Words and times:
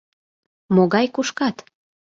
Могай 0.75 1.05
кушкат? 1.15 1.57